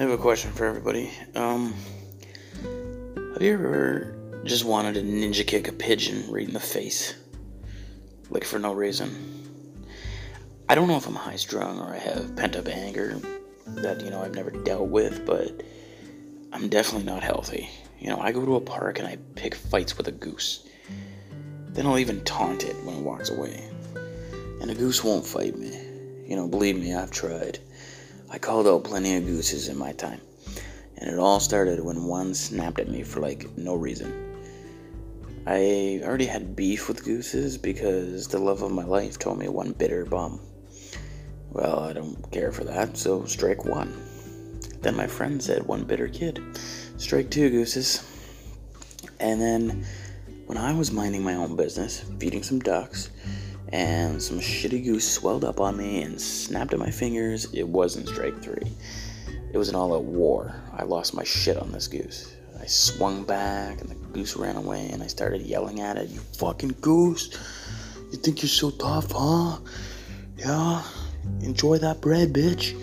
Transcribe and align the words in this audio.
I 0.00 0.04
have 0.04 0.12
a 0.12 0.16
question 0.16 0.50
for 0.52 0.64
everybody. 0.64 1.10
Um, 1.34 1.74
have 3.34 3.42
you 3.42 3.52
ever 3.52 4.16
just 4.44 4.64
wanted 4.64 4.94
to 4.94 5.02
ninja 5.02 5.46
kick 5.46 5.68
a 5.68 5.72
pigeon 5.72 6.24
right 6.30 6.48
in 6.48 6.54
the 6.54 6.58
face? 6.58 7.14
Like 8.30 8.44
for 8.44 8.58
no 8.58 8.72
reason? 8.72 9.84
I 10.70 10.74
don't 10.74 10.88
know 10.88 10.96
if 10.96 11.06
I'm 11.06 11.14
high 11.14 11.36
strung 11.36 11.80
or 11.80 11.92
I 11.92 11.98
have 11.98 12.34
pent 12.34 12.56
up 12.56 12.68
anger 12.68 13.20
that, 13.66 14.00
you 14.00 14.08
know, 14.08 14.22
I've 14.22 14.34
never 14.34 14.50
dealt 14.50 14.88
with, 14.88 15.26
but 15.26 15.62
I'm 16.50 16.70
definitely 16.70 17.04
not 17.04 17.22
healthy. 17.22 17.68
You 17.98 18.08
know, 18.08 18.20
I 18.20 18.32
go 18.32 18.46
to 18.46 18.56
a 18.56 18.60
park 18.62 19.00
and 19.00 19.06
I 19.06 19.18
pick 19.34 19.54
fights 19.54 19.98
with 19.98 20.08
a 20.08 20.12
goose. 20.12 20.66
Then 21.74 21.86
I'll 21.86 21.98
even 21.98 22.24
taunt 22.24 22.64
it 22.64 22.76
when 22.86 22.96
it 22.96 23.02
walks 23.02 23.28
away. 23.28 23.68
And 24.62 24.70
a 24.70 24.74
goose 24.74 25.04
won't 25.04 25.26
fight 25.26 25.58
me. 25.58 25.78
You 26.26 26.36
know, 26.36 26.48
believe 26.48 26.80
me, 26.80 26.94
I've 26.94 27.10
tried. 27.10 27.58
I 28.32 28.38
called 28.38 28.68
out 28.68 28.84
plenty 28.84 29.16
of 29.16 29.26
gooses 29.26 29.66
in 29.66 29.76
my 29.76 29.90
time. 29.92 30.20
And 30.96 31.10
it 31.10 31.18
all 31.18 31.40
started 31.40 31.80
when 31.80 32.04
one 32.04 32.32
snapped 32.32 32.78
at 32.78 32.88
me 32.88 33.02
for 33.02 33.18
like 33.18 33.56
no 33.56 33.74
reason. 33.74 34.30
I 35.48 36.00
already 36.04 36.26
had 36.26 36.54
beef 36.54 36.86
with 36.86 37.04
gooses 37.04 37.58
because 37.58 38.28
the 38.28 38.38
love 38.38 38.62
of 38.62 38.70
my 38.70 38.84
life 38.84 39.18
told 39.18 39.38
me 39.38 39.48
one 39.48 39.72
bitter 39.72 40.04
bum. 40.04 40.40
Well, 41.50 41.80
I 41.80 41.92
don't 41.92 42.30
care 42.30 42.52
for 42.52 42.62
that, 42.64 42.96
so 42.96 43.24
strike 43.24 43.64
one. 43.64 43.92
Then 44.80 44.94
my 44.94 45.08
friend 45.08 45.42
said 45.42 45.66
one 45.66 45.82
bitter 45.82 46.06
kid. 46.06 46.40
Strike 46.98 47.30
two 47.30 47.50
gooses. 47.50 48.06
And 49.18 49.40
then 49.40 49.84
when 50.46 50.56
I 50.56 50.72
was 50.72 50.92
minding 50.92 51.24
my 51.24 51.34
own 51.34 51.56
business, 51.56 52.04
feeding 52.20 52.44
some 52.44 52.60
ducks, 52.60 53.10
and 53.72 54.22
some 54.22 54.40
shitty 54.40 54.84
goose 54.84 55.08
swelled 55.08 55.44
up 55.44 55.60
on 55.60 55.76
me 55.76 56.02
and 56.02 56.20
snapped 56.20 56.72
at 56.72 56.78
my 56.78 56.90
fingers, 56.90 57.52
it 57.52 57.66
wasn't 57.66 58.08
strike 58.08 58.42
three. 58.42 58.72
It 59.52 59.58
was 59.58 59.68
an 59.68 59.74
all 59.74 59.94
out 59.94 60.04
war. 60.04 60.54
I 60.72 60.84
lost 60.84 61.14
my 61.14 61.24
shit 61.24 61.56
on 61.56 61.72
this 61.72 61.88
goose. 61.88 62.34
I 62.60 62.66
swung 62.66 63.24
back 63.24 63.80
and 63.80 63.88
the 63.88 63.94
goose 63.94 64.36
ran 64.36 64.56
away 64.56 64.90
and 64.92 65.02
I 65.02 65.06
started 65.06 65.42
yelling 65.42 65.80
at 65.80 65.96
it, 65.96 66.10
You 66.10 66.20
fucking 66.38 66.76
goose! 66.80 67.30
You 68.12 68.18
think 68.18 68.42
you're 68.42 68.48
so 68.48 68.70
tough, 68.70 69.12
huh? 69.12 69.58
Yeah? 70.36 70.82
Enjoy 71.42 71.78
that 71.78 72.00
bread, 72.00 72.32
bitch. 72.32 72.80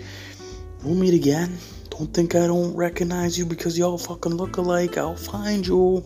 We'll 0.82 0.94
meet 0.94 1.14
again. 1.14 1.58
Don't 1.90 2.12
think 2.14 2.34
I 2.34 2.46
don't 2.46 2.74
recognize 2.74 3.38
you 3.38 3.44
because 3.44 3.78
y'all 3.78 3.98
fucking 3.98 4.34
look 4.34 4.56
alike. 4.56 4.96
I'll 4.96 5.16
find 5.16 5.66
you. 5.66 6.04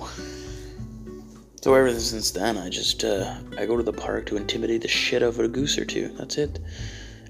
So 1.62 1.74
ever 1.74 1.96
since 1.96 2.32
then, 2.32 2.58
I 2.58 2.68
just 2.68 3.04
uh, 3.04 3.36
I 3.56 3.66
go 3.66 3.76
to 3.76 3.84
the 3.84 3.92
park 3.92 4.26
to 4.26 4.36
intimidate 4.36 4.82
the 4.82 4.88
shit 4.88 5.22
out 5.22 5.28
of 5.28 5.38
a 5.38 5.46
goose 5.46 5.78
or 5.78 5.84
two. 5.84 6.08
That's 6.18 6.36
it. 6.36 6.58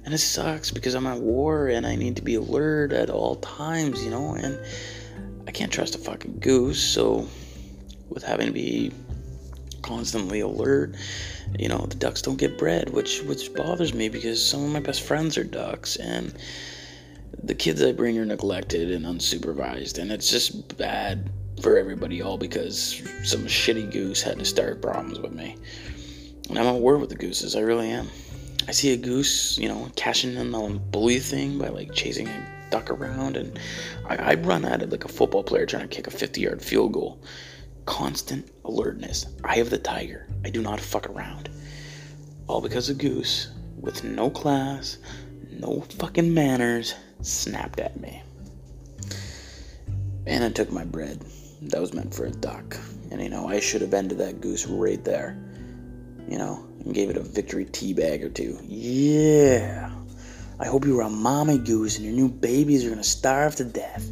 And 0.07 0.15
it 0.15 0.19
sucks 0.19 0.71
because 0.71 0.95
I'm 0.95 1.07
at 1.07 1.21
war 1.21 1.69
and 1.69 1.87
I 1.87 1.97
need 1.97 2.17
to 2.17 2.23
be 2.23 2.37
alert 2.37 2.93
at 2.93 3.11
all 3.11 3.37
times, 3.37 4.03
you 4.03 4.11
know. 4.11 4.35
And 4.35 4.59
I 5.47 5.51
can't 5.51 5.71
trust 5.71 5.97
a 5.97 5.99
fucking 5.99 6.39
goose. 6.39 6.83
So 6.83 7.29
with 8.09 8.25
having 8.25 8.47
to 8.47 8.55
be 8.55 8.91
constantly 9.83 10.41
alert, 10.41 10.97
you 11.59 11.69
know, 11.69 11.85
the 11.87 11.97
ducks 11.97 12.23
don't 12.23 12.39
get 12.39 12.57
bread, 12.57 12.89
which 12.89 13.23
which 13.25 13.53
bothers 13.53 13.93
me 13.93 14.09
because 14.09 14.43
some 14.43 14.65
of 14.65 14.71
my 14.71 14.81
best 14.81 15.03
friends 15.03 15.37
are 15.37 15.45
ducks 15.45 15.97
and 15.97 16.35
the 17.45 17.55
kids 17.55 17.83
I 17.83 17.93
bring 17.93 18.19
are 18.19 18.25
neglected 18.25 18.93
and 18.93 19.05
unsupervised, 19.05 19.99
and 19.99 20.11
it's 20.11 20.31
just 20.31 20.79
bad 20.79 21.31
for 21.61 21.77
everybody, 21.77 22.23
all 22.23 22.39
because 22.39 23.03
some 23.25 23.43
shitty 23.43 23.93
goose 23.93 24.23
had 24.23 24.39
to 24.39 24.45
start 24.45 24.81
problems 24.81 25.19
with 25.19 25.33
me. 25.33 25.57
And 26.49 26.59
I'm 26.59 26.67
at 26.67 26.81
war 26.81 26.99
with 26.99 27.11
the 27.11 27.17
gooses, 27.17 27.57
I 27.57 27.61
really 27.61 27.91
am. 27.91 28.09
I 28.69 28.73
see 28.73 28.93
a 28.93 28.97
goose, 28.97 29.59
you 29.59 29.69
know, 29.69 29.91
cashing 29.97 30.37
in 30.37 30.55
on 30.55 30.75
the 30.75 30.79
bully 30.79 31.19
thing 31.19 31.59
by 31.59 31.69
like 31.69 31.93
chasing 31.95 32.29
a 32.29 32.47
duck 32.71 32.91
around, 32.91 33.37
and 33.37 33.59
I, 34.09 34.17
I 34.17 34.35
run 34.35 34.65
at 34.65 34.83
it 34.83 34.91
like 34.91 35.05
a 35.05 35.09
football 35.09 35.43
player 35.43 35.67
trying 35.67 35.89
to 35.89 35.95
kick 35.95 36.07
a 36.07 36.11
50 36.11 36.41
yard 36.41 36.63
field 36.63 36.93
goal. 36.93 37.23
Constant 37.85 38.49
alertness. 38.65 39.27
I 39.45 39.57
have 39.57 39.71
the 39.71 39.79
tiger. 39.79 40.29
I 40.45 40.51
do 40.51 40.63
not 40.63 40.81
fuck 40.81 41.09
around. 41.09 41.49
All 42.47 42.61
because 42.61 42.89
a 42.89 42.95
goose 42.95 43.49
with 43.81 44.05
no 44.05 44.31
class, 44.31 44.99
no 45.51 45.81
fucking 45.99 46.33
manners 46.33 46.95
snapped 47.21 47.81
at 47.81 48.01
me. 48.01 48.23
And 50.27 50.45
I 50.45 50.51
took 50.51 50.71
my 50.71 50.85
bread 50.85 51.25
that 51.71 51.81
was 51.81 51.93
meant 51.93 52.15
for 52.15 52.27
a 52.27 52.31
duck. 52.31 52.77
And, 53.11 53.21
you 53.23 53.29
know, 53.29 53.49
I 53.49 53.61
should 53.61 53.83
have 53.83 53.95
ended 53.95 54.19
that 54.19 54.41
goose 54.41 54.67
right 54.67 55.03
there. 55.05 55.37
You 56.29 56.39
know, 56.39 56.67
and 56.85 56.95
gave 56.95 57.11
it 57.11 57.17
a 57.17 57.21
victory 57.21 57.65
tea 57.65 57.93
bag 57.93 58.25
or 58.25 58.29
two. 58.29 58.59
Yeah. 58.63 59.91
I 60.59 60.67
hope 60.67 60.85
you 60.85 60.95
were 60.95 61.03
a 61.03 61.11
mommy 61.11 61.59
goose 61.59 61.97
and 61.97 62.07
your 62.07 62.15
new 62.15 62.29
babies 62.29 62.85
are 62.87 62.91
gonna 62.91 63.03
starve 63.03 63.57
to 63.57 63.65
death. 63.65 64.09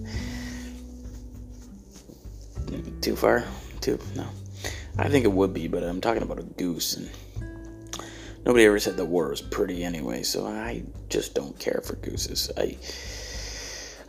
Too 3.00 3.16
far? 3.16 3.44
Too 3.80 3.98
no. 4.16 4.26
I 4.98 5.08
think 5.08 5.24
it 5.24 5.32
would 5.32 5.54
be, 5.54 5.68
but 5.68 5.82
I'm 5.82 6.00
talking 6.00 6.22
about 6.22 6.40
a 6.40 6.42
goose 6.42 6.96
and 6.96 7.08
nobody 8.44 8.64
ever 8.64 8.80
said 8.80 8.96
the 8.96 9.04
war 9.04 9.30
was 9.30 9.40
pretty 9.40 9.84
anyway, 9.84 10.22
so 10.22 10.46
I 10.46 10.82
just 11.08 11.34
don't 11.34 11.58
care 11.58 11.82
for 11.84 11.94
gooses. 11.96 12.50
I 12.56 12.76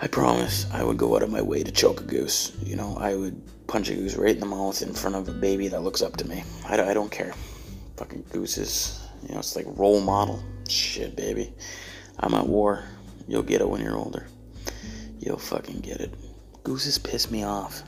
I 0.03 0.07
promise 0.07 0.65
I 0.73 0.83
would 0.83 0.97
go 0.97 1.15
out 1.15 1.21
of 1.21 1.29
my 1.29 1.43
way 1.43 1.61
to 1.61 1.71
choke 1.71 2.01
a 2.01 2.03
goose. 2.03 2.53
You 2.63 2.75
know, 2.75 2.97
I 2.99 3.13
would 3.13 3.39
punch 3.67 3.87
a 3.89 3.93
goose 3.93 4.15
right 4.15 4.33
in 4.33 4.39
the 4.39 4.47
mouth 4.47 4.81
in 4.81 4.95
front 4.95 5.15
of 5.15 5.29
a 5.29 5.31
baby 5.31 5.67
that 5.67 5.83
looks 5.83 6.01
up 6.01 6.17
to 6.17 6.27
me. 6.27 6.43
I, 6.67 6.81
I 6.81 6.95
don't 6.95 7.11
care. 7.11 7.35
Fucking 7.97 8.25
gooses. 8.31 8.99
You 9.21 9.35
know, 9.35 9.39
it's 9.39 9.55
like 9.55 9.67
role 9.67 10.01
model. 10.01 10.43
Shit, 10.67 11.15
baby. 11.15 11.53
I'm 12.19 12.33
at 12.33 12.47
war. 12.47 12.83
You'll 13.27 13.43
get 13.43 13.61
it 13.61 13.69
when 13.69 13.81
you're 13.81 13.95
older. 13.95 14.25
You'll 15.19 15.37
fucking 15.37 15.81
get 15.81 16.01
it. 16.01 16.15
Gooses 16.63 16.97
piss 16.97 17.29
me 17.29 17.43
off. 17.43 17.83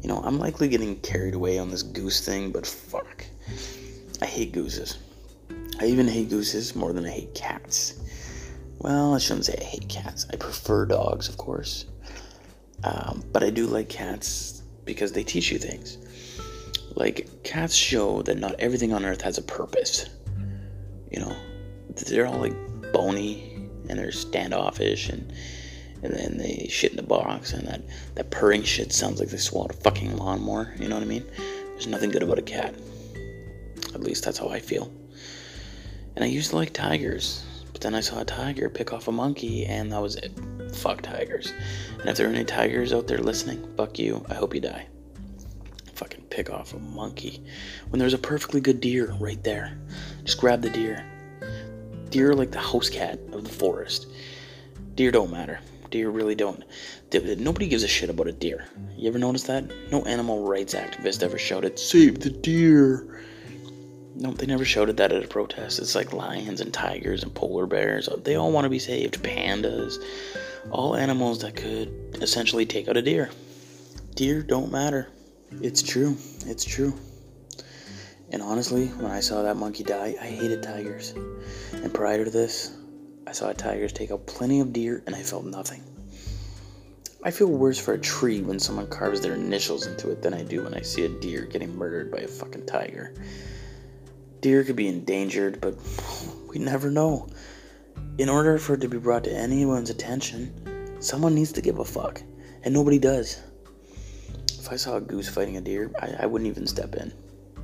You 0.00 0.08
know, 0.08 0.18
I'm 0.18 0.38
likely 0.38 0.68
getting 0.68 0.94
carried 1.00 1.34
away 1.34 1.58
on 1.58 1.70
this 1.70 1.82
goose 1.82 2.24
thing, 2.24 2.52
but 2.52 2.64
fuck. 2.64 3.24
I 4.20 4.26
hate 4.26 4.52
gooses. 4.52 4.98
I 5.80 5.86
even 5.86 6.06
hate 6.06 6.30
gooses 6.30 6.76
more 6.76 6.92
than 6.92 7.04
I 7.04 7.10
hate 7.10 7.34
cats. 7.34 7.98
Well, 8.82 9.14
I 9.14 9.18
shouldn't 9.18 9.46
say 9.46 9.56
I 9.60 9.64
hate 9.64 9.88
cats. 9.88 10.26
I 10.32 10.36
prefer 10.36 10.86
dogs, 10.86 11.28
of 11.28 11.36
course. 11.36 11.86
Um, 12.82 13.22
but 13.32 13.44
I 13.44 13.50
do 13.50 13.68
like 13.68 13.88
cats 13.88 14.62
because 14.84 15.12
they 15.12 15.22
teach 15.22 15.52
you 15.52 15.58
things. 15.58 15.98
Like, 16.96 17.28
cats 17.44 17.76
show 17.76 18.22
that 18.22 18.38
not 18.38 18.56
everything 18.58 18.92
on 18.92 19.04
earth 19.04 19.20
has 19.20 19.38
a 19.38 19.42
purpose. 19.42 20.10
You 21.12 21.20
know, 21.20 21.36
they're 22.08 22.26
all 22.26 22.40
like 22.40 22.56
bony 22.92 23.68
and 23.88 23.98
they're 23.98 24.12
standoffish 24.12 25.08
and 25.08 25.32
and 26.02 26.12
then 26.12 26.36
they 26.36 26.66
shit 26.68 26.90
in 26.90 26.96
the 26.96 27.02
box 27.04 27.52
and 27.52 27.68
that, 27.68 27.80
that 28.16 28.32
purring 28.32 28.64
shit 28.64 28.92
sounds 28.92 29.20
like 29.20 29.28
they 29.28 29.36
swallowed 29.36 29.70
a 29.70 29.74
fucking 29.74 30.16
lawnmower. 30.16 30.74
You 30.80 30.88
know 30.88 30.96
what 30.96 31.04
I 31.04 31.06
mean? 31.06 31.24
There's 31.36 31.86
nothing 31.86 32.10
good 32.10 32.24
about 32.24 32.40
a 32.40 32.42
cat. 32.42 32.74
At 33.94 34.02
least 34.02 34.24
that's 34.24 34.38
how 34.38 34.48
I 34.48 34.58
feel. 34.58 34.90
And 36.16 36.24
I 36.24 36.26
used 36.26 36.50
to 36.50 36.56
like 36.56 36.72
tigers. 36.72 37.44
But 37.72 37.80
then 37.80 37.94
I 37.94 38.00
saw 38.00 38.20
a 38.20 38.24
tiger 38.24 38.68
pick 38.68 38.92
off 38.92 39.08
a 39.08 39.12
monkey, 39.12 39.64
and 39.66 39.92
that 39.92 40.00
was 40.02 40.16
it. 40.16 40.32
Fuck 40.74 41.02
tigers. 41.02 41.52
And 42.00 42.08
if 42.08 42.16
there 42.16 42.26
are 42.26 42.32
any 42.32 42.44
tigers 42.44 42.92
out 42.92 43.06
there 43.06 43.18
listening, 43.18 43.74
fuck 43.76 43.98
you. 43.98 44.24
I 44.28 44.34
hope 44.34 44.54
you 44.54 44.60
die. 44.60 44.86
Fucking 45.94 46.24
pick 46.30 46.50
off 46.50 46.74
a 46.74 46.78
monkey. 46.78 47.44
When 47.90 47.98
there's 47.98 48.14
a 48.14 48.18
perfectly 48.18 48.60
good 48.60 48.80
deer 48.80 49.14
right 49.20 49.42
there, 49.44 49.78
just 50.24 50.38
grab 50.38 50.62
the 50.62 50.70
deer. 50.70 51.04
Deer 52.10 52.34
like 52.34 52.50
the 52.50 52.58
house 52.58 52.88
cat 52.88 53.18
of 53.32 53.44
the 53.44 53.50
forest. 53.50 54.06
Deer 54.94 55.10
don't 55.10 55.30
matter. 55.30 55.60
Deer 55.90 56.10
really 56.10 56.34
don't. 56.34 56.64
Nobody 57.12 57.68
gives 57.68 57.82
a 57.82 57.88
shit 57.88 58.10
about 58.10 58.26
a 58.26 58.32
deer. 58.32 58.66
You 58.96 59.08
ever 59.08 59.18
notice 59.18 59.42
that? 59.44 59.70
No 59.90 60.02
animal 60.04 60.46
rights 60.46 60.74
activist 60.74 61.22
ever 61.22 61.38
shouted, 61.38 61.78
Save 61.78 62.20
the 62.20 62.30
deer! 62.30 63.22
No, 64.14 64.32
they 64.32 64.46
never 64.46 64.64
shouted 64.64 64.98
that 64.98 65.12
at 65.12 65.24
a 65.24 65.28
protest. 65.28 65.78
It's 65.78 65.94
like 65.94 66.12
lions 66.12 66.60
and 66.60 66.72
tigers 66.72 67.22
and 67.22 67.34
polar 67.34 67.66
bears. 67.66 68.08
They 68.24 68.34
all 68.34 68.52
want 68.52 68.64
to 68.64 68.70
be 68.70 68.78
saved. 68.78 69.22
Pandas. 69.22 69.96
All 70.70 70.94
animals 70.94 71.40
that 71.40 71.56
could 71.56 72.18
essentially 72.20 72.66
take 72.66 72.88
out 72.88 72.96
a 72.96 73.02
deer. 73.02 73.30
Deer 74.14 74.42
don't 74.42 74.70
matter. 74.70 75.08
It's 75.60 75.82
true. 75.82 76.16
It's 76.46 76.64
true. 76.64 76.94
And 78.30 78.42
honestly, 78.42 78.86
when 78.88 79.10
I 79.10 79.20
saw 79.20 79.42
that 79.42 79.56
monkey 79.56 79.84
die, 79.84 80.14
I 80.20 80.26
hated 80.26 80.62
tigers. 80.62 81.14
And 81.72 81.92
prior 81.92 82.24
to 82.24 82.30
this, 82.30 82.76
I 83.26 83.32
saw 83.32 83.52
tigers 83.52 83.92
take 83.92 84.10
out 84.10 84.26
plenty 84.26 84.60
of 84.60 84.72
deer 84.72 85.02
and 85.06 85.14
I 85.14 85.22
felt 85.22 85.44
nothing. 85.44 85.82
I 87.24 87.30
feel 87.30 87.48
worse 87.48 87.78
for 87.78 87.94
a 87.94 87.98
tree 87.98 88.42
when 88.42 88.58
someone 88.58 88.88
carves 88.88 89.20
their 89.20 89.34
initials 89.34 89.86
into 89.86 90.10
it 90.10 90.22
than 90.22 90.34
I 90.34 90.42
do 90.42 90.64
when 90.64 90.74
I 90.74 90.80
see 90.80 91.04
a 91.04 91.08
deer 91.08 91.44
getting 91.44 91.76
murdered 91.76 92.10
by 92.10 92.18
a 92.18 92.28
fucking 92.28 92.66
tiger. 92.66 93.14
Deer 94.42 94.64
could 94.64 94.74
be 94.74 94.88
endangered, 94.88 95.60
but 95.60 95.76
we 96.48 96.58
never 96.58 96.90
know. 96.90 97.28
In 98.18 98.28
order 98.28 98.58
for 98.58 98.74
it 98.74 98.80
to 98.80 98.88
be 98.88 98.98
brought 98.98 99.22
to 99.22 99.32
anyone's 99.32 99.88
attention, 99.88 100.96
someone 101.00 101.32
needs 101.32 101.52
to 101.52 101.62
give 101.62 101.78
a 101.78 101.84
fuck, 101.84 102.20
and 102.64 102.74
nobody 102.74 102.98
does. 102.98 103.40
If 104.58 104.72
I 104.72 104.74
saw 104.74 104.96
a 104.96 105.00
goose 105.00 105.28
fighting 105.28 105.58
a 105.58 105.60
deer, 105.60 105.92
I, 106.00 106.24
I 106.24 106.26
wouldn't 106.26 106.50
even 106.50 106.66
step 106.66 106.96
in. 106.96 107.12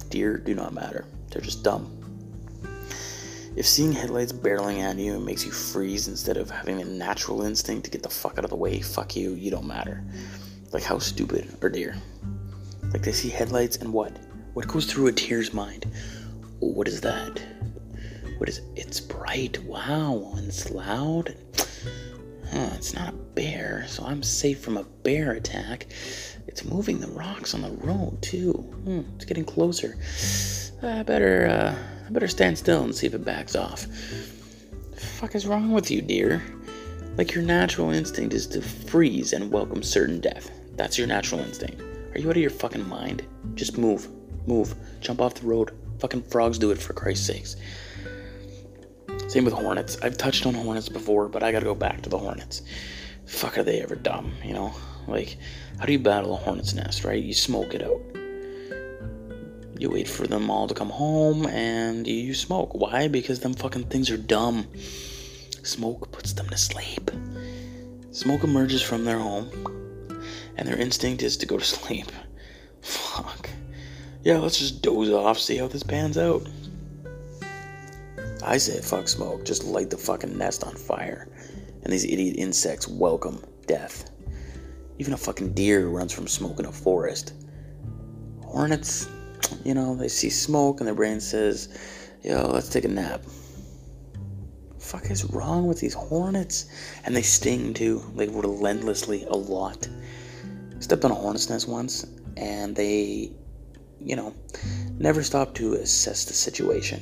Deer 0.09 0.39
do 0.39 0.55
not 0.55 0.73
matter, 0.73 1.05
they're 1.31 1.43
just 1.43 1.65
dumb. 1.65 1.93
If 3.57 3.67
seeing 3.67 3.91
headlights 3.91 4.33
barreling 4.33 4.79
at 4.79 4.99
you 4.99 5.19
makes 5.19 5.45
you 5.45 5.51
freeze 5.51 6.07
instead 6.07 6.37
of 6.37 6.49
having 6.49 6.81
a 6.81 6.85
natural 6.85 7.43
instinct 7.43 7.87
to 7.87 7.91
get 7.91 8.05
the 8.05 8.09
fuck 8.09 8.39
out 8.39 8.45
of 8.45 8.51
the 8.51 8.57
way, 8.57 8.81
fuck 8.81 9.17
you, 9.17 9.33
you 9.33 9.51
don't 9.51 9.67
matter. 9.67 10.05
Like, 10.71 10.85
how 10.85 11.01
stupid 11.01 11.57
are 11.61 11.71
deer? 11.71 11.97
Like, 12.93 13.03
they 13.03 13.11
see 13.11 13.31
headlights 13.31 13.79
and 13.79 13.93
what? 13.93 14.17
What 14.55 14.69
goes 14.69 14.87
through 14.87 15.09
a 15.09 15.13
deer's 15.13 15.53
mind? 15.53 15.87
What 16.61 16.89
is 16.89 17.01
that? 17.03 17.41
What 18.39 18.49
is 18.49 18.61
It's 18.77 19.01
bright. 19.01 19.63
Wow. 19.65 20.33
And 20.37 20.49
it's 20.49 20.71
loud. 20.71 21.37
Huh, 22.51 22.71
it's 22.75 22.95
not 22.95 23.11
a 23.11 23.17
bear, 23.17 23.85
so 23.89 24.05
I'm 24.05 24.23
safe 24.23 24.61
from 24.61 24.79
a 24.79 24.85
bear 24.85 25.33
attack. 25.33 25.87
It's 26.47 26.65
moving 26.65 26.99
the 26.99 27.09
rocks 27.09 27.53
on 27.55 27.61
the 27.61 27.71
road 27.71 28.21
too. 28.23 28.53
Hmm, 28.85 29.03
it's 29.17 29.27
getting 29.27 29.45
closer. 29.45 29.99
I 30.83 31.03
better, 31.03 31.47
uh, 31.47 31.75
I 32.07 32.11
better 32.11 32.29
stand 32.29 32.57
still 32.57 32.85
and 32.85 32.95
see 32.95 33.07
if 33.07 33.15
it 33.15 33.25
backs 33.25 33.55
off. 33.55 33.87
The 34.91 34.97
fuck 34.97 35.35
is 35.35 35.47
wrong 35.47 35.73
with 35.73 35.91
you, 35.91 36.01
deer? 36.01 36.43
Like 37.19 37.35
your 37.35 37.45
natural 37.45 37.91
instinct 37.91 38.33
is 38.33 38.47
to 38.49 38.63
freeze 38.63 39.33
and 39.35 39.53
welcome 39.53 39.83
certain 39.83 40.21
death. 40.21 40.51
That's 40.77 40.97
your 40.97 41.07
natural 41.07 41.41
instinct. 41.41 41.83
Are 42.15 42.19
you 42.19 42.31
out 42.31 42.37
of 42.37 42.43
your 42.43 42.51
fucking 42.51 42.89
mind? 42.89 43.27
Just 43.55 43.77
move, 43.77 44.09
move, 44.47 44.75
jump 45.01 45.21
off 45.21 45.35
the 45.35 45.47
road. 45.47 45.73
Fucking 46.01 46.23
frogs 46.23 46.59
do 46.59 46.71
it 46.71 46.79
for 46.79 46.93
Christ's 46.93 47.27
sakes. 47.27 47.57
Same 49.29 49.45
with 49.45 49.55
hornets. 49.55 49.99
I've 50.03 50.17
touched 50.17 50.47
on 50.47 50.55
hornets 50.55 50.89
before, 50.89 51.29
but 51.29 51.43
I 51.43 51.53
gotta 51.53 51.65
go 51.67 51.75
back 51.75 52.03
to 52.03 52.09
the 52.09 52.19
hornets. 52.19 52.63
Fuck, 53.27 53.59
are 53.59 53.63
they 53.63 53.81
ever 53.81 53.95
dumb, 53.95 54.33
you 54.43 54.55
know? 54.55 54.73
Like, 55.07 55.37
how 55.79 55.85
do 55.85 55.93
you 55.93 55.99
battle 55.99 56.35
a 56.35 56.37
hornet's 56.37 56.75
nest, 56.75 57.05
right? 57.05 57.23
You 57.23 57.35
smoke 57.35 57.75
it 57.75 57.83
out. 57.83 58.01
You 59.79 59.91
wait 59.91 60.09
for 60.09 60.27
them 60.27 60.51
all 60.51 60.67
to 60.67 60.75
come 60.75 60.91
home 60.91 61.47
and 61.47 62.07
you 62.07 62.35
smoke. 62.35 62.75
Why? 62.75 63.07
Because 63.07 63.41
them 63.41 63.55
fucking 63.55 63.85
things 63.85 64.11
are 64.11 64.17
dumb. 64.17 64.67
Smoke 65.63 66.11
puts 66.11 66.33
them 66.33 66.49
to 66.49 66.57
sleep. 66.57 67.11
Smoke 68.11 68.43
emerges 68.43 68.83
from 68.83 69.05
their 69.05 69.19
home, 69.19 69.49
and 70.57 70.67
their 70.67 70.77
instinct 70.77 71.23
is 71.23 71.37
to 71.37 71.47
go 71.47 71.59
to 71.59 71.65
sleep. 71.77 72.11
Fuck. 72.81 73.48
Yeah, 74.23 74.39
let's 74.39 74.59
just 74.59 74.83
doze 74.83 75.11
off, 75.11 75.39
see 75.39 75.57
how 75.57 75.69
this 75.69 75.83
pans 75.83 76.19
out. 76.19 76.47
I 78.45 78.57
say 78.57 78.81
fuck 78.81 79.09
smoke, 79.09 79.45
just 79.45 79.65
light 79.65 79.91
the 79.91 79.97
fucking 79.97 80.37
nest 80.37 80.65
on 80.65 80.75
fire. 80.75 81.29
And 81.83 81.93
these 81.93 82.05
idiot 82.05 82.37
insects 82.37 82.89
welcome 82.89 83.45
death. 83.67 84.11
Even 84.99 85.13
a 85.13 85.17
fucking 85.17 85.53
deer 85.53 85.89
runs 85.89 86.13
from 86.13 86.27
smoke 86.27 86.59
in 86.59 86.67
a 86.67 86.73
forest. 86.73 87.35
Hornets, 88.45 89.09
you 89.65 89.75
know, 89.75 89.95
they 89.95 90.09
see 90.09 90.31
smoke 90.31 90.81
and 90.81 90.87
their 90.89 90.95
brain 90.95 91.21
says, 91.21 91.69
yo, 92.23 92.51
let's 92.53 92.69
take 92.69 92.85
a 92.85 92.89
nap. 92.89 93.23
Fuck 94.79 95.11
is 95.11 95.25
wrong 95.27 95.67
with 95.67 95.79
these 95.81 95.95
hornets? 95.95 96.67
And 97.05 97.15
they 97.15 97.23
sting 97.23 97.75
too, 97.75 98.03
like 98.15 98.31
relentlessly 98.33 99.25
a 99.25 99.37
lot. 99.37 99.89
Stepped 100.81 101.05
on 101.05 101.11
a 101.11 101.15
hornet's 101.15 101.51
nest 101.51 101.69
once, 101.69 102.07
and 102.37 102.75
they, 102.75 103.33
you 104.05 104.17
know, 104.17 104.35
never 104.99 105.23
stop 105.23 105.55
to 105.55 105.75
assess 105.75 106.25
the 106.25 106.35
situation 106.35 107.01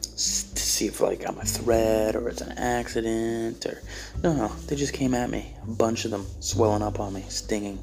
to 0.00 0.62
see 0.62 0.86
if 0.86 1.00
like 1.00 1.28
I'm 1.28 1.38
a 1.38 1.44
threat 1.44 2.16
or 2.16 2.28
it's 2.28 2.40
an 2.40 2.58
accident 2.58 3.64
or 3.64 3.80
no 4.20 4.32
no 4.32 4.48
they 4.66 4.74
just 4.74 4.92
came 4.92 5.14
at 5.14 5.30
me 5.30 5.54
a 5.62 5.66
bunch 5.70 6.04
of 6.04 6.10
them 6.10 6.26
swelling 6.40 6.82
up 6.82 6.98
on 6.98 7.14
me 7.14 7.24
stinging 7.28 7.78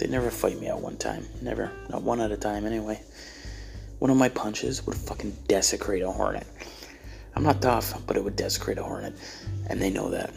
they 0.00 0.06
never 0.06 0.30
fight 0.30 0.58
me 0.58 0.68
at 0.68 0.80
one 0.80 0.96
time. 0.96 1.26
Never. 1.42 1.70
Not 1.90 2.02
one 2.02 2.22
at 2.22 2.32
a 2.32 2.36
time, 2.38 2.64
anyway. 2.64 3.02
One 3.98 4.10
of 4.10 4.16
my 4.16 4.30
punches 4.30 4.86
would 4.86 4.96
fucking 4.96 5.36
desecrate 5.46 6.00
a 6.00 6.10
hornet. 6.10 6.46
I'm 7.36 7.42
not 7.42 7.60
tough, 7.60 8.00
but 8.06 8.16
it 8.16 8.24
would 8.24 8.34
desecrate 8.34 8.78
a 8.78 8.82
hornet. 8.82 9.12
And 9.68 9.80
they 9.80 9.90
know 9.90 10.08
that. 10.08 10.32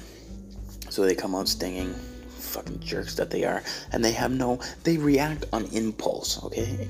So 0.90 1.04
they 1.06 1.16
come 1.16 1.34
out 1.34 1.48
stinging. 1.48 1.94
Fucking 1.94 2.82
jerks 2.82 3.16
that 3.16 3.30
they 3.30 3.46
are. 3.46 3.64
And 3.94 4.04
they 4.04 4.12
have 4.12 4.32
no. 4.32 4.60
They 4.84 4.98
react 4.98 5.46
on 5.54 5.64
impulse, 5.68 6.44
okay? 6.44 6.90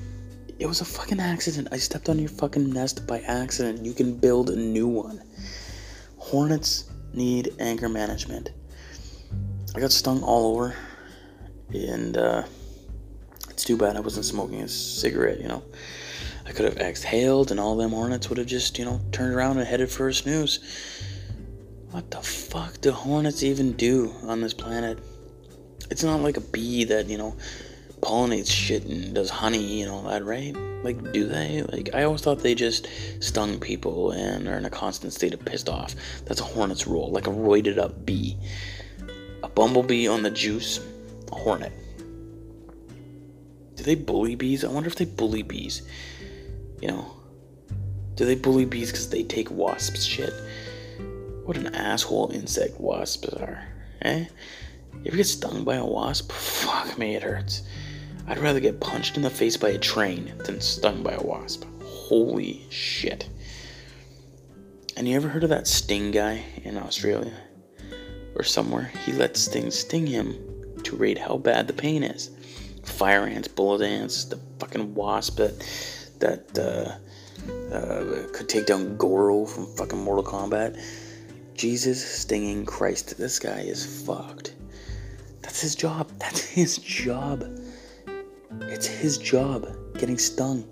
It 0.58 0.66
was 0.66 0.80
a 0.80 0.84
fucking 0.84 1.20
accident. 1.20 1.68
I 1.72 1.78
stepped 1.78 2.08
on 2.08 2.18
your 2.18 2.28
fucking 2.28 2.70
nest 2.70 3.06
by 3.06 3.20
accident. 3.20 3.84
You 3.84 3.92
can 3.92 4.16
build 4.16 4.50
a 4.50 4.56
new 4.56 4.86
one. 4.86 5.22
Hornets 6.18 6.90
need 7.12 7.54
anger 7.58 7.88
management. 7.88 8.52
I 9.74 9.80
got 9.80 9.90
stung 9.90 10.22
all 10.22 10.54
over. 10.54 10.74
And, 11.72 12.16
uh, 12.16 12.44
it's 13.50 13.64
too 13.64 13.76
bad 13.76 13.96
I 13.96 14.00
wasn't 14.00 14.26
smoking 14.26 14.62
a 14.62 14.68
cigarette, 14.68 15.40
you 15.40 15.48
know. 15.48 15.62
I 16.46 16.52
could 16.52 16.66
have 16.66 16.76
exhaled, 16.76 17.50
and 17.50 17.58
all 17.58 17.76
them 17.76 17.90
hornets 17.90 18.28
would 18.28 18.38
have 18.38 18.46
just, 18.46 18.78
you 18.78 18.84
know, 18.84 19.00
turned 19.12 19.34
around 19.34 19.58
and 19.58 19.66
headed 19.66 19.90
for 19.90 20.08
a 20.08 20.14
snooze. 20.14 20.60
What 21.90 22.10
the 22.10 22.20
fuck 22.20 22.80
do 22.80 22.90
hornets 22.92 23.42
even 23.42 23.72
do 23.72 24.12
on 24.24 24.40
this 24.40 24.54
planet? 24.54 24.98
It's 25.90 26.02
not 26.02 26.20
like 26.20 26.36
a 26.36 26.40
bee 26.40 26.84
that, 26.84 27.06
you 27.06 27.16
know, 27.16 27.36
pollinates 28.04 28.50
shit 28.50 28.84
and 28.84 29.14
does 29.14 29.30
honey, 29.30 29.82
and 29.82 29.90
all 29.90 30.02
that, 30.02 30.24
right? 30.24 30.54
Like, 30.84 31.12
do 31.12 31.26
they? 31.26 31.62
Like, 31.62 31.90
I 31.94 32.04
always 32.04 32.20
thought 32.20 32.40
they 32.40 32.54
just 32.54 32.86
stung 33.20 33.58
people 33.58 34.10
and 34.10 34.46
are 34.46 34.58
in 34.58 34.66
a 34.66 34.70
constant 34.70 35.14
state 35.14 35.32
of 35.32 35.42
pissed 35.44 35.68
off. 35.68 35.94
That's 36.26 36.40
a 36.40 36.44
hornet's 36.44 36.86
role, 36.86 37.10
like 37.10 37.26
a 37.26 37.30
roided 37.30 37.78
up 37.78 38.04
bee. 38.04 38.36
A 39.42 39.48
bumblebee 39.48 40.06
on 40.06 40.22
the 40.22 40.30
juice, 40.30 40.80
a 41.32 41.34
hornet. 41.34 41.72
Do 43.76 43.82
they 43.82 43.94
bully 43.94 44.34
bees? 44.34 44.64
I 44.64 44.68
wonder 44.68 44.88
if 44.88 44.96
they 44.96 45.06
bully 45.06 45.42
bees. 45.42 45.82
You 46.82 46.88
know, 46.88 47.10
do 48.14 48.26
they 48.26 48.34
bully 48.34 48.66
bees 48.66 48.90
because 48.90 49.08
they 49.08 49.22
take 49.22 49.50
wasps 49.50 50.04
shit? 50.04 50.34
What 51.44 51.56
an 51.56 51.74
asshole 51.74 52.30
insect 52.32 52.78
wasps 52.78 53.28
are, 53.34 53.66
eh? 54.02 54.26
You 54.92 55.00
ever 55.06 55.16
get 55.16 55.26
stung 55.26 55.64
by 55.64 55.76
a 55.76 55.84
wasp? 55.84 56.30
Fuck 56.32 56.98
me, 56.98 57.16
it 57.16 57.22
hurts. 57.22 57.62
I'd 58.26 58.38
rather 58.38 58.60
get 58.60 58.80
punched 58.80 59.16
in 59.16 59.22
the 59.22 59.30
face 59.30 59.56
by 59.56 59.70
a 59.70 59.78
train 59.78 60.32
than 60.44 60.60
stung 60.60 61.02
by 61.02 61.12
a 61.12 61.22
wasp. 61.22 61.64
Holy 61.82 62.66
shit. 62.70 63.28
And 64.96 65.08
you 65.08 65.16
ever 65.16 65.28
heard 65.28 65.44
of 65.44 65.50
that 65.50 65.66
sting 65.66 66.10
guy 66.10 66.44
in 66.62 66.78
Australia? 66.78 67.34
Or 68.36 68.42
somewhere? 68.42 68.90
He 69.04 69.12
lets 69.12 69.48
things 69.48 69.78
sting 69.78 70.06
him 70.06 70.36
to 70.84 70.96
rate 70.96 71.18
how 71.18 71.36
bad 71.36 71.66
the 71.66 71.72
pain 71.72 72.02
is 72.02 72.30
fire 72.84 73.26
ants, 73.26 73.48
bullet 73.48 73.82
ants, 73.82 74.24
the 74.24 74.38
fucking 74.58 74.94
wasp 74.94 75.36
that 75.38 75.58
that 76.20 76.58
uh, 76.58 77.74
uh, 77.74 78.26
could 78.32 78.48
take 78.48 78.66
down 78.66 78.96
Goro 78.96 79.44
from 79.44 79.66
fucking 79.66 79.98
Mortal 79.98 80.24
Kombat. 80.24 80.80
Jesus 81.54 82.04
stinging 82.04 82.64
Christ, 82.64 83.16
this 83.16 83.38
guy 83.38 83.60
is 83.60 84.04
fucked. 84.06 84.54
That's 85.42 85.60
his 85.60 85.74
job. 85.74 86.10
That's 86.18 86.40
his 86.40 86.78
job. 86.78 87.44
It's 88.74 88.86
his 88.86 89.18
job 89.18 89.68
getting 89.96 90.18
stung. 90.18 90.64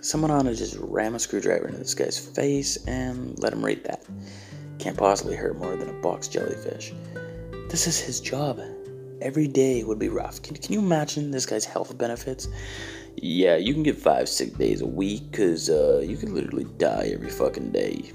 Someone 0.00 0.30
ought 0.30 0.44
to 0.44 0.54
just 0.54 0.76
ram 0.78 1.16
a 1.16 1.18
screwdriver 1.18 1.66
into 1.66 1.78
this 1.78 1.92
guy's 1.92 2.16
face 2.16 2.76
and 2.86 3.36
let 3.42 3.52
him 3.52 3.64
rate 3.64 3.82
that. 3.82 4.04
Can't 4.78 4.96
possibly 4.96 5.34
hurt 5.34 5.58
more 5.58 5.74
than 5.74 5.88
a 5.88 6.00
box 6.02 6.28
jellyfish. 6.28 6.92
This 7.68 7.88
is 7.88 7.98
his 7.98 8.20
job 8.20 8.60
every 9.20 9.48
day 9.48 9.82
would 9.82 9.98
be 9.98 10.08
rough. 10.08 10.40
Can, 10.40 10.54
can 10.54 10.72
you 10.72 10.78
imagine 10.78 11.32
this 11.32 11.46
guy's 11.46 11.64
health 11.64 11.98
benefits? 11.98 12.46
Yeah, 13.16 13.56
you 13.56 13.74
can 13.74 13.82
get 13.82 13.98
five 13.98 14.28
sick 14.28 14.56
days 14.56 14.80
a 14.80 14.86
week 14.86 15.32
because 15.32 15.68
uh, 15.68 16.04
you 16.06 16.16
can 16.16 16.32
literally 16.32 16.68
die 16.78 17.10
every 17.12 17.30
fucking 17.30 17.72
day. 17.72 18.12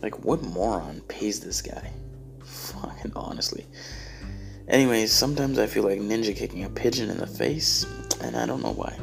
Like, 0.00 0.24
what 0.24 0.44
moron 0.44 1.00
pays 1.08 1.40
this 1.40 1.60
guy? 1.60 1.90
Fucking 2.44 3.14
honestly. 3.16 3.66
Anyways, 4.68 5.12
sometimes 5.12 5.60
I 5.60 5.66
feel 5.66 5.84
like 5.84 6.00
ninja 6.00 6.34
kicking 6.34 6.64
a 6.64 6.68
pigeon 6.68 7.08
in 7.08 7.18
the 7.18 7.26
face, 7.26 7.86
and 8.20 8.36
I 8.36 8.46
don't 8.46 8.62
know 8.62 8.72
why. 8.72 8.98